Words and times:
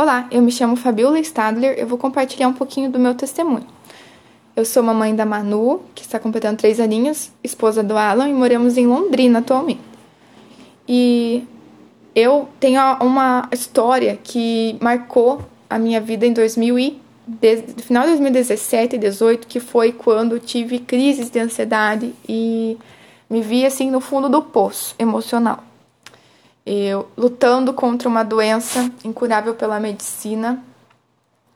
Olá, 0.00 0.26
eu 0.30 0.40
me 0.40 0.50
chamo 0.50 0.76
Fabiola 0.76 1.20
Stadler, 1.20 1.74
eu 1.78 1.86
vou 1.86 1.98
compartilhar 1.98 2.48
um 2.48 2.54
pouquinho 2.54 2.90
do 2.90 2.98
meu 2.98 3.14
testemunho. 3.14 3.66
Eu 4.56 4.64
sou 4.64 4.82
mamãe 4.82 5.14
da 5.14 5.26
Manu, 5.26 5.82
que 5.94 6.02
está 6.02 6.18
completando 6.18 6.56
três 6.56 6.80
aninhos, 6.80 7.30
esposa 7.44 7.82
do 7.82 7.94
Alan 7.98 8.26
e 8.26 8.32
moramos 8.32 8.78
em 8.78 8.86
Londrina 8.86 9.40
atualmente. 9.40 9.82
E 10.88 11.44
eu 12.14 12.48
tenho 12.58 12.80
uma 13.02 13.46
história 13.52 14.18
que 14.24 14.74
marcou 14.80 15.42
a 15.68 15.78
minha 15.78 16.00
vida 16.00 16.24
em 16.24 16.32
2000 16.32 16.78
e 16.78 16.98
final 17.82 18.04
de 18.04 18.12
2017 18.12 18.96
e 18.96 18.98
2018, 18.98 19.46
que 19.46 19.60
foi 19.60 19.92
quando 19.92 20.40
tive 20.40 20.78
crises 20.78 21.28
de 21.28 21.40
ansiedade 21.40 22.14
e 22.26 22.78
me 23.28 23.42
vi 23.42 23.66
assim 23.66 23.90
no 23.90 24.00
fundo 24.00 24.30
do 24.30 24.40
poço 24.40 24.94
emocional 24.98 25.62
eu 26.64 27.08
lutando 27.16 27.72
contra 27.72 28.08
uma 28.08 28.22
doença 28.22 28.90
incurável 29.04 29.54
pela 29.54 29.80
medicina, 29.80 30.62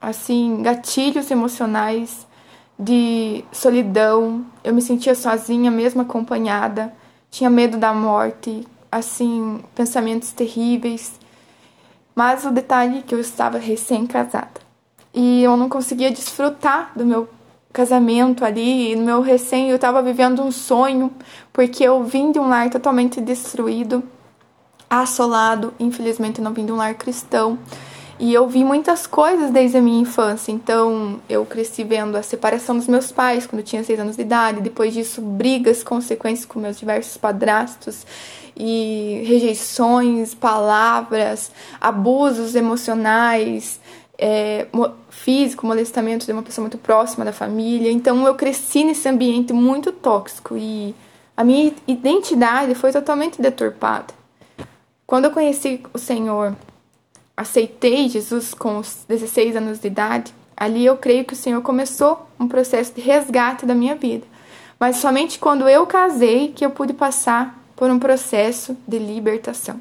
assim, 0.00 0.62
gatilhos 0.62 1.30
emocionais 1.30 2.26
de 2.78 3.44
solidão, 3.52 4.44
eu 4.62 4.74
me 4.74 4.82
sentia 4.82 5.14
sozinha, 5.14 5.70
mesmo 5.70 6.02
acompanhada, 6.02 6.92
tinha 7.30 7.48
medo 7.48 7.78
da 7.78 7.92
morte, 7.92 8.66
assim, 8.90 9.62
pensamentos 9.74 10.32
terríveis. 10.32 11.18
Mas 12.14 12.44
o 12.44 12.50
detalhe 12.50 12.98
é 12.98 13.02
que 13.02 13.14
eu 13.14 13.20
estava 13.20 13.58
recém-casada. 13.58 14.60
E 15.12 15.42
eu 15.42 15.56
não 15.56 15.68
conseguia 15.68 16.10
desfrutar 16.10 16.92
do 16.94 17.04
meu 17.04 17.28
casamento 17.72 18.44
ali, 18.44 18.96
no 18.96 19.04
meu 19.04 19.20
recém, 19.20 19.68
eu 19.68 19.76
estava 19.76 20.00
vivendo 20.02 20.42
um 20.42 20.50
sonho, 20.50 21.12
porque 21.52 21.84
eu 21.84 22.02
vim 22.04 22.32
de 22.32 22.38
um 22.38 22.48
lar 22.48 22.70
totalmente 22.70 23.20
destruído 23.20 24.02
assolado, 24.88 25.74
infelizmente 25.78 26.40
não 26.40 26.52
vim 26.52 26.64
de 26.64 26.72
um 26.72 26.76
lar 26.76 26.94
cristão. 26.94 27.58
E 28.18 28.32
eu 28.32 28.48
vi 28.48 28.64
muitas 28.64 29.06
coisas 29.06 29.50
desde 29.50 29.76
a 29.76 29.80
minha 29.82 30.00
infância. 30.00 30.50
Então, 30.50 31.20
eu 31.28 31.44
cresci 31.44 31.84
vendo 31.84 32.16
a 32.16 32.22
separação 32.22 32.76
dos 32.76 32.88
meus 32.88 33.12
pais 33.12 33.46
quando 33.46 33.60
eu 33.60 33.64
tinha 33.64 33.84
seis 33.84 34.00
anos 34.00 34.16
de 34.16 34.22
idade. 34.22 34.62
Depois 34.62 34.94
disso, 34.94 35.20
brigas, 35.20 35.82
consequências 35.82 36.46
com 36.46 36.58
meus 36.58 36.78
diversos 36.78 37.18
padrastos 37.18 38.06
e 38.56 39.22
rejeições, 39.26 40.34
palavras, 40.34 41.52
abusos 41.78 42.54
emocionais, 42.54 43.78
é, 44.16 44.66
físico, 45.10 45.66
molestamento 45.66 46.24
de 46.24 46.32
uma 46.32 46.42
pessoa 46.42 46.62
muito 46.62 46.78
próxima 46.78 47.22
da 47.22 47.34
família. 47.34 47.92
Então, 47.92 48.26
eu 48.26 48.34
cresci 48.34 48.82
nesse 48.82 49.06
ambiente 49.06 49.52
muito 49.52 49.92
tóxico 49.92 50.56
e 50.56 50.94
a 51.36 51.44
minha 51.44 51.70
identidade 51.86 52.74
foi 52.74 52.92
totalmente 52.92 53.42
deturpada. 53.42 54.25
Quando 55.06 55.26
eu 55.26 55.30
conheci 55.30 55.80
o 55.94 55.98
Senhor, 55.98 56.56
aceitei 57.36 58.08
Jesus 58.08 58.52
com 58.52 58.78
os 58.78 59.04
16 59.08 59.54
anos 59.54 59.78
de 59.78 59.86
idade, 59.86 60.34
ali 60.56 60.84
eu 60.84 60.96
creio 60.96 61.24
que 61.24 61.32
o 61.32 61.36
Senhor 61.36 61.62
começou 61.62 62.28
um 62.40 62.48
processo 62.48 62.92
de 62.92 63.00
resgate 63.00 63.64
da 63.64 63.74
minha 63.74 63.94
vida. 63.94 64.26
Mas 64.80 64.96
somente 64.96 65.38
quando 65.38 65.68
eu 65.68 65.86
casei 65.86 66.48
que 66.48 66.64
eu 66.64 66.70
pude 66.70 66.92
passar 66.92 67.56
por 67.76 67.88
um 67.88 68.00
processo 68.00 68.76
de 68.86 68.98
libertação. 68.98 69.80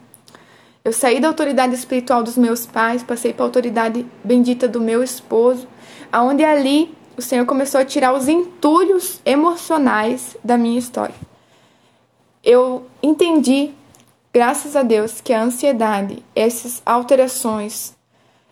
Eu 0.83 0.93
saí 0.93 1.19
da 1.19 1.29
autoridade 1.29 1.73
espiritual 1.73 2.21
dos 2.21 2.37
meus 2.37 2.67
pais, 2.67 3.01
passei 3.01 3.33
para 3.33 3.45
a 3.45 3.47
autoridade 3.47 4.05
bendita 4.23 4.67
do 4.67 4.79
meu 4.79 5.01
esposo, 5.01 5.67
aonde 6.11 6.43
ali 6.43 6.93
o 7.17 7.21
Senhor 7.21 7.47
começou 7.47 7.81
a 7.81 7.85
tirar 7.85 8.13
os 8.13 8.27
entulhos 8.27 9.19
emocionais 9.25 10.37
da 10.43 10.55
minha 10.55 10.77
história. 10.77 11.15
Eu 12.43 12.85
entendi 13.01 13.73
Graças 14.35 14.75
a 14.75 14.83
Deus 14.83 15.21
que 15.21 15.31
a 15.31 15.41
ansiedade, 15.41 16.21
essas 16.35 16.81
alterações, 16.85 17.95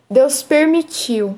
Deus 0.09 0.41
permitiu 0.41 1.37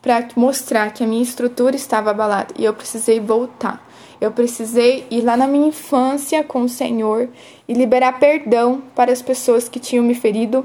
para 0.00 0.26
mostrar 0.36 0.90
que 0.94 1.04
a 1.04 1.06
minha 1.06 1.22
estrutura 1.22 1.76
estava 1.76 2.10
abalada 2.10 2.54
e 2.56 2.64
eu 2.64 2.72
precisei 2.72 3.20
voltar. 3.20 3.86
Eu 4.18 4.32
precisei 4.32 5.06
ir 5.10 5.20
lá 5.20 5.36
na 5.36 5.46
minha 5.46 5.68
infância 5.68 6.42
com 6.42 6.62
o 6.62 6.68
Senhor 6.68 7.28
e 7.68 7.74
liberar 7.74 8.18
perdão 8.18 8.82
para 8.94 9.12
as 9.12 9.20
pessoas 9.20 9.68
que 9.68 9.78
tinham 9.78 10.02
me 10.02 10.14
ferido, 10.14 10.64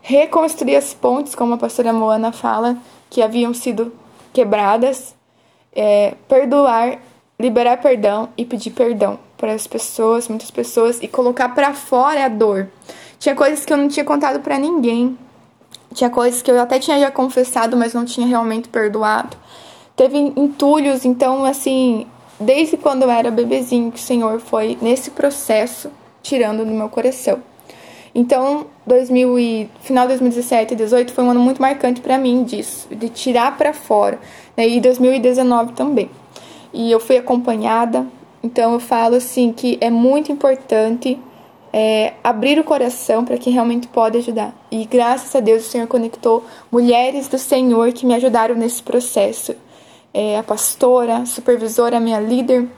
reconstruir 0.00 0.76
as 0.76 0.94
pontes, 0.94 1.34
como 1.34 1.52
a 1.52 1.58
pastora 1.58 1.92
Moana 1.92 2.32
fala, 2.32 2.78
que 3.10 3.20
haviam 3.20 3.52
sido 3.52 3.92
quebradas, 4.32 5.14
é, 5.70 6.14
perdoar, 6.26 6.98
liberar 7.38 7.76
perdão 7.82 8.30
e 8.38 8.44
pedir 8.46 8.70
perdão 8.70 9.18
para 9.36 9.52
as 9.52 9.66
pessoas, 9.66 10.28
muitas 10.28 10.50
pessoas, 10.50 11.02
e 11.02 11.08
colocar 11.08 11.50
para 11.50 11.74
fora 11.74 12.24
a 12.24 12.28
dor. 12.28 12.68
Tinha 13.18 13.34
coisas 13.34 13.64
que 13.64 13.72
eu 13.72 13.76
não 13.76 13.88
tinha 13.88 14.04
contado 14.04 14.40
para 14.40 14.58
ninguém. 14.58 15.18
Tinha 15.92 16.10
coisas 16.10 16.42
que 16.42 16.50
eu 16.50 16.60
até 16.60 16.78
tinha 16.78 16.98
já 16.98 17.10
confessado, 17.10 17.76
mas 17.76 17.94
não 17.94 18.04
tinha 18.04 18.26
realmente 18.26 18.68
perdoado. 18.68 19.36
Teve 19.96 20.18
entulhos, 20.18 21.04
então, 21.04 21.44
assim, 21.44 22.06
desde 22.38 22.76
quando 22.76 23.02
eu 23.02 23.10
era 23.10 23.30
bebezinho, 23.30 23.92
que 23.92 23.98
o 23.98 24.02
Senhor 24.02 24.40
foi 24.40 24.76
nesse 24.82 25.10
processo 25.10 25.90
tirando 26.22 26.64
do 26.64 26.70
meu 26.72 26.88
coração. 26.88 27.40
Então, 28.14 28.66
2000 28.86 29.38
e, 29.38 29.70
final 29.80 30.04
de 30.04 30.18
2017 30.18 30.74
e 30.74 30.76
2018 30.76 31.12
foi 31.12 31.24
um 31.24 31.30
ano 31.30 31.40
muito 31.40 31.60
marcante 31.60 32.00
para 32.00 32.16
mim 32.16 32.44
disso, 32.44 32.88
de 32.94 33.08
tirar 33.08 33.56
para 33.56 33.72
fora. 33.72 34.18
Né? 34.56 34.68
E 34.68 34.80
2019 34.80 35.72
também. 35.72 36.10
E 36.72 36.90
eu 36.90 37.00
fui 37.00 37.16
acompanhada, 37.16 38.06
então 38.44 38.74
eu 38.74 38.78
falo 38.78 39.16
assim 39.16 39.54
que 39.54 39.78
é 39.80 39.88
muito 39.88 40.30
importante 40.30 41.18
é, 41.72 42.12
abrir 42.22 42.58
o 42.58 42.62
coração 42.62 43.24
para 43.24 43.38
quem 43.38 43.50
realmente 43.50 43.88
pode 43.88 44.18
ajudar. 44.18 44.54
E 44.70 44.84
graças 44.84 45.34
a 45.34 45.40
Deus 45.40 45.66
o 45.66 45.70
Senhor 45.70 45.86
conectou 45.86 46.44
mulheres 46.70 47.26
do 47.26 47.38
Senhor 47.38 47.90
que 47.94 48.04
me 48.04 48.14
ajudaram 48.14 48.54
nesse 48.54 48.82
processo. 48.82 49.56
É, 50.12 50.38
a 50.38 50.42
pastora, 50.42 51.16
a 51.16 51.26
supervisora, 51.26 51.96
a 51.96 52.00
minha 52.00 52.20
líder, 52.20 52.68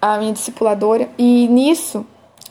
a 0.00 0.18
minha 0.18 0.32
discipuladora. 0.34 1.08
E 1.16 1.48
nisso 1.48 2.04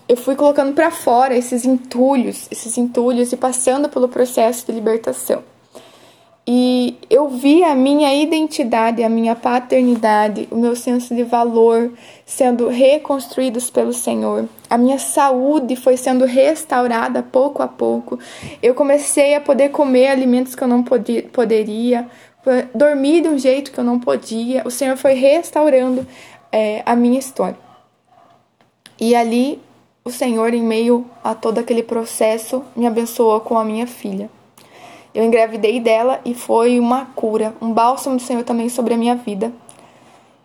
eu 0.09 0.17
fui 0.17 0.35
colocando 0.35 0.73
para 0.73 0.89
fora 0.89 1.37
esses 1.37 1.63
entulhos, 1.63 2.47
esses 2.49 2.75
entulhos 2.75 3.31
e 3.31 3.37
passando 3.37 3.87
pelo 3.87 4.09
processo 4.09 4.65
de 4.65 4.71
libertação. 4.71 5.43
E 6.53 6.97
eu 7.09 7.29
vi 7.29 7.63
a 7.63 7.73
minha 7.73 8.13
identidade, 8.13 9.01
a 9.01 9.07
minha 9.07 9.37
paternidade, 9.37 10.49
o 10.51 10.57
meu 10.57 10.75
senso 10.75 11.15
de 11.15 11.23
valor 11.23 11.93
sendo 12.25 12.67
reconstruídos 12.67 13.69
pelo 13.69 13.93
Senhor. 13.93 14.49
A 14.69 14.77
minha 14.77 14.99
saúde 14.99 15.77
foi 15.77 15.95
sendo 15.95 16.25
restaurada 16.25 17.23
pouco 17.23 17.63
a 17.63 17.69
pouco. 17.69 18.19
Eu 18.61 18.73
comecei 18.73 19.33
a 19.33 19.39
poder 19.39 19.69
comer 19.69 20.07
alimentos 20.07 20.53
que 20.53 20.61
eu 20.61 20.67
não 20.67 20.83
podia, 20.83 21.23
poderia, 21.23 22.09
dormir 22.75 23.21
de 23.21 23.29
um 23.29 23.39
jeito 23.39 23.71
que 23.71 23.79
eu 23.79 23.85
não 23.85 23.97
podia. 23.97 24.61
O 24.67 24.71
Senhor 24.71 24.97
foi 24.97 25.13
restaurando 25.13 26.05
é, 26.51 26.83
a 26.85 26.97
minha 26.97 27.17
história. 27.17 27.57
E 28.99 29.15
ali, 29.15 29.57
o 30.03 30.11
Senhor, 30.11 30.53
em 30.53 30.61
meio 30.61 31.05
a 31.23 31.33
todo 31.33 31.59
aquele 31.59 31.81
processo, 31.81 32.61
me 32.75 32.85
abençoou 32.85 33.39
com 33.39 33.57
a 33.57 33.63
minha 33.63 33.87
filha. 33.87 34.29
Eu 35.13 35.25
engravidei 35.25 35.79
dela 35.79 36.21
e 36.23 36.33
foi 36.33 36.79
uma 36.79 37.05
cura, 37.15 37.53
um 37.61 37.71
bálsamo 37.71 38.15
do 38.15 38.21
Senhor 38.21 38.43
também 38.43 38.69
sobre 38.69 38.93
a 38.93 38.97
minha 38.97 39.15
vida. 39.15 39.51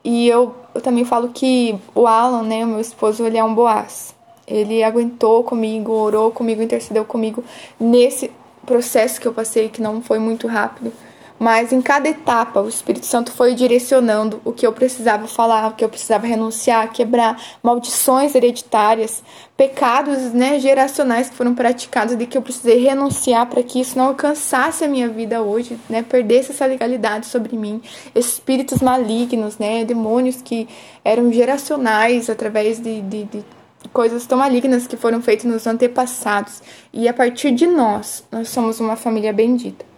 E 0.03 0.29
eu, 0.29 0.55
eu 0.75 0.81
também 0.81 1.05
falo 1.05 1.29
que 1.29 1.77
o 1.95 2.07
Alan, 2.07 2.43
né, 2.43 2.65
o 2.65 2.69
meu 2.69 2.81
esposo, 2.81 3.25
ele 3.25 3.39
é 3.39 3.45
um 3.45 3.55
boaz. 3.55 4.15
Ele 4.47 4.83
aguentou 4.83 5.43
comigo, 5.43 5.93
orou 5.93 6.31
comigo, 6.31 6.63
intercedeu 6.63 7.05
comigo 7.05 7.43
nesse 7.79 8.31
processo 8.65 9.21
que 9.21 9.27
eu 9.27 9.33
passei, 9.33 9.69
que 9.69 9.83
não 9.83 10.01
foi 10.01 10.19
muito 10.19 10.47
rápido. 10.47 10.93
Mas 11.39 11.71
em 11.73 11.83
cada 11.83 12.09
etapa, 12.09 12.61
o 12.61 12.69
Espírito 12.69 13.05
Santo 13.05 13.31
foi 13.31 13.55
direcionando 13.55 14.41
o 14.45 14.53
que 14.53 14.67
eu 14.67 14.73
precisava 14.73 15.27
falar, 15.27 15.69
o 15.69 15.75
que 15.75 15.85
eu 15.85 15.89
precisava 15.89 16.27
renunciar, 16.27 16.91
quebrar 16.93 17.41
maldições 17.63 18.35
hereditárias, 18.35 19.23
pecados 19.55 20.33
né, 20.33 20.59
geracionais 20.59 21.29
que 21.29 21.37
foram 21.37 21.55
praticados, 21.55 22.17
de 22.17 22.27
que 22.27 22.39
eu 22.39 22.43
precisei 22.43 22.79
renunciar 22.83 23.47
para 23.47 23.63
que 23.63 23.81
isso 23.81 23.99
não 23.99 24.09
alcançasse 24.09 24.85
a 24.85 24.89
minha 24.89 25.09
vida 25.09 25.43
hoje, 25.43 25.79
né, 25.91 26.03
perdesse 26.03 26.53
essa 26.53 26.65
legalidade 26.65 27.27
sobre 27.27 27.57
mim. 27.57 27.83
Espíritos 28.15 28.81
malignos, 28.81 29.59
né, 29.59 29.85
demônios 29.85 30.41
que 30.41 30.67
eram 31.05 31.31
geracionais 31.31 32.31
através 32.31 32.81
de, 32.81 33.03
de, 33.03 33.25
de 33.25 33.45
coisas 33.93 34.27
tão 34.27 34.39
malignas 34.39 34.87
que 34.87 34.97
foram 34.97 35.21
feitas 35.21 35.45
nos 35.45 35.67
antepassados. 35.67 36.63
E 36.93 37.07
a 37.09 37.13
partir 37.13 37.51
de 37.51 37.67
nós, 37.67 38.25
nós 38.33 38.49
somos 38.49 38.81
uma 38.81 38.97
família 38.97 39.33
bendita. 39.33 39.96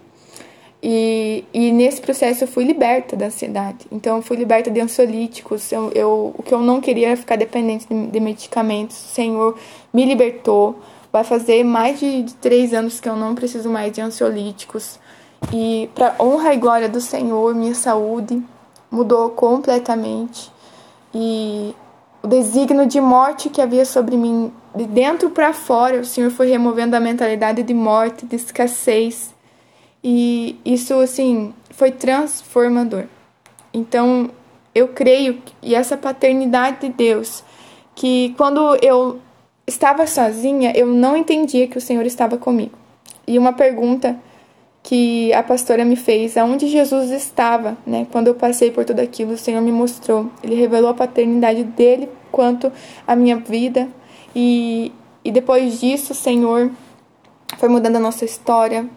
E, 0.82 1.44
e 1.52 1.72
nesse 1.72 2.00
processo 2.00 2.44
eu 2.44 2.48
fui 2.48 2.64
liberta 2.64 3.16
da 3.16 3.26
ansiedade. 3.26 3.86
Então 3.90 4.16
eu 4.16 4.22
fui 4.22 4.36
liberta 4.36 4.70
de 4.70 4.80
ansiolíticos. 4.80 5.72
Eu, 5.72 5.90
eu, 5.92 6.34
o 6.36 6.42
que 6.42 6.54
eu 6.54 6.60
não 6.60 6.80
queria 6.80 7.08
era 7.08 7.16
ficar 7.16 7.36
dependente 7.36 7.86
de, 7.88 8.06
de 8.06 8.20
medicamentos. 8.20 8.96
O 8.96 9.08
Senhor 9.08 9.58
me 9.92 10.04
libertou. 10.04 10.78
Vai 11.12 11.24
fazer 11.24 11.64
mais 11.64 11.98
de, 11.98 12.22
de 12.22 12.34
três 12.34 12.72
anos 12.72 13.00
que 13.00 13.08
eu 13.08 13.16
não 13.16 13.34
preciso 13.34 13.68
mais 13.70 13.92
de 13.92 14.00
ansiolíticos. 14.00 15.00
E 15.52 15.88
para 15.94 16.14
honra 16.20 16.54
e 16.54 16.56
glória 16.56 16.88
do 16.88 17.00
Senhor, 17.00 17.54
minha 17.54 17.74
saúde 17.74 18.42
mudou 18.90 19.30
completamente. 19.30 20.50
E 21.14 21.74
o 22.22 22.26
designo 22.26 22.86
de 22.86 23.00
morte 23.00 23.48
que 23.48 23.60
havia 23.60 23.84
sobre 23.84 24.16
mim, 24.16 24.52
de 24.74 24.84
dentro 24.84 25.30
para 25.30 25.52
fora, 25.52 26.00
o 26.00 26.04
Senhor 26.04 26.30
foi 26.30 26.48
removendo 26.48 26.96
a 26.96 27.00
mentalidade 27.00 27.62
de 27.62 27.74
morte, 27.74 28.26
de 28.26 28.36
escassez 28.36 29.34
E 30.02 30.37
isso, 30.64 30.94
assim, 30.94 31.52
foi 31.70 31.90
transformador. 31.90 33.04
Então, 33.72 34.30
eu 34.74 34.88
creio 34.88 35.42
e 35.62 35.74
essa 35.74 35.96
paternidade 35.96 36.80
de 36.82 36.88
Deus, 36.90 37.42
que 37.94 38.34
quando 38.36 38.76
eu 38.82 39.20
estava 39.66 40.06
sozinha, 40.06 40.72
eu 40.74 40.86
não 40.86 41.16
entendia 41.16 41.66
que 41.66 41.76
o 41.78 41.80
Senhor 41.80 42.06
estava 42.06 42.36
comigo. 42.36 42.72
E 43.26 43.38
uma 43.38 43.52
pergunta 43.52 44.18
que 44.82 45.32
a 45.34 45.42
pastora 45.42 45.84
me 45.84 45.96
fez, 45.96 46.36
aonde 46.36 46.66
Jesus 46.66 47.10
estava, 47.10 47.76
né? 47.86 48.06
Quando 48.10 48.28
eu 48.28 48.34
passei 48.34 48.70
por 48.70 48.84
tudo 48.84 49.00
aquilo, 49.00 49.32
o 49.32 49.38
Senhor 49.38 49.60
me 49.60 49.70
mostrou. 49.70 50.30
Ele 50.42 50.54
revelou 50.54 50.90
a 50.90 50.94
paternidade 50.94 51.62
dele 51.62 52.08
quanto 52.32 52.72
a 53.06 53.14
minha 53.14 53.36
vida. 53.36 53.88
E, 54.34 54.92
e 55.22 55.30
depois 55.30 55.80
disso, 55.80 56.12
o 56.12 56.16
Senhor 56.16 56.70
foi 57.58 57.68
mudando 57.68 57.96
a 57.96 58.00
nossa 58.00 58.24
história 58.24 58.88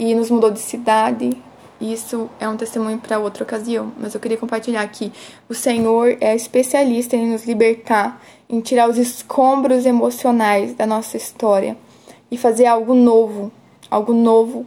e 0.00 0.14
nos 0.14 0.30
mudou 0.30 0.50
de 0.50 0.58
cidade. 0.58 1.36
Isso 1.78 2.30
é 2.40 2.48
um 2.48 2.56
testemunho 2.56 2.98
para 2.98 3.18
outra 3.18 3.44
ocasião, 3.44 3.92
mas 3.98 4.14
eu 4.14 4.20
queria 4.20 4.38
compartilhar 4.38 4.86
que 4.88 5.12
o 5.46 5.54
Senhor 5.54 6.16
é 6.22 6.34
especialista 6.34 7.16
em 7.16 7.30
nos 7.30 7.44
libertar, 7.44 8.22
em 8.48 8.60
tirar 8.60 8.88
os 8.88 8.96
escombros 8.96 9.84
emocionais 9.84 10.74
da 10.74 10.86
nossa 10.86 11.18
história 11.18 11.76
e 12.30 12.38
fazer 12.38 12.64
algo 12.64 12.94
novo, 12.94 13.52
algo 13.90 14.14
novo 14.14 14.64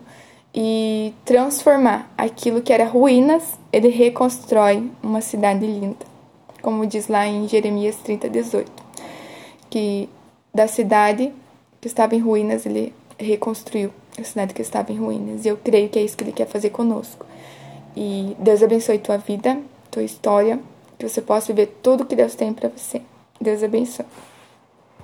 e 0.54 1.16
transformar 1.26 2.14
aquilo 2.16 2.62
que 2.62 2.72
era 2.72 2.86
ruínas, 2.86 3.44
ele 3.72 3.90
reconstrói 3.90 4.88
uma 5.02 5.20
cidade 5.22 5.66
linda. 5.66 6.06
Como 6.62 6.86
diz 6.86 7.08
lá 7.08 7.26
em 7.26 7.48
Jeremias 7.48 7.96
30, 7.98 8.30
18, 8.30 8.72
que 9.72 10.08
da 10.54 10.68
cidade 10.68 11.34
que 11.82 11.88
estava 11.88 12.16
em 12.16 12.20
ruínas, 12.20 12.68
ele 12.68 12.94
reconstruiu 13.18 13.92
a 14.18 14.24
cidade 14.24 14.54
que 14.54 14.62
estava 14.62 14.92
em 14.92 14.98
ruínas. 14.98 15.46
E 15.46 15.48
eu 15.48 15.58
creio 15.58 15.90
que 15.90 16.00
é 16.00 16.04
isso 16.04 16.16
que 16.18 16.24
ele 16.24 16.32
quer 16.32 16.48
fazer 16.48 16.70
conosco. 16.70 17.26
E 17.96 18.36
Deus 18.40 18.64
abençoe 18.64 18.98
tua 18.98 19.18
vida, 19.18 19.60
tua 19.92 20.04
história, 20.04 20.60
que 20.98 21.08
você 21.08 21.22
possa 21.22 21.54
viver 21.54 21.78
tudo 21.82 22.06
que 22.06 22.16
Deus 22.16 22.36
tem 22.36 22.54
para 22.54 22.70
você. 22.70 23.02
Deus 23.40 23.64
abençoe. 23.64 24.06